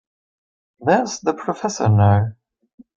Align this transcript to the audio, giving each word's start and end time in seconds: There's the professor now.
There's 0.79 1.19
the 1.19 1.35
professor 1.35 1.87
now. 1.87 2.31